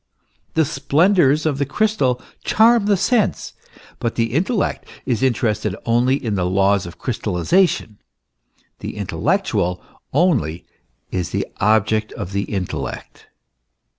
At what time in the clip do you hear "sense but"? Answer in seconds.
2.97-4.15